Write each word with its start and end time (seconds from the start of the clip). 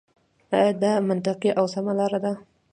آيـا 0.53 0.71
دا 0.81 0.91
مـنطـقـي 1.07 1.49
او 1.59 1.65
سـمـه 1.73 1.93
لاره 1.99 2.19
ده. 2.25 2.33